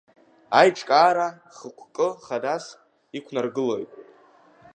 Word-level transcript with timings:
Аиҿкаара 0.59 1.27
хықәкы 1.55 2.07
хадас 2.25 2.65
иқәнаргылоит… 3.17 3.91